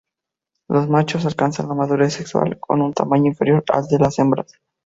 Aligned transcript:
Los 0.67 0.89
machos 0.89 1.27
alcanzan 1.27 1.67
la 1.69 1.75
madurez 1.75 2.15
sexual 2.15 2.57
con 2.59 2.81
un 2.81 2.91
tamaño 2.91 3.27
inferior 3.27 3.63
al 3.71 3.85
de 3.85 3.99
las 3.99 4.17
hembras. 4.17 4.51